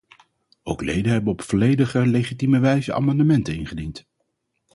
[0.63, 4.07] Ook leden hebben op volledig legitieme wijze amendementen ingediend.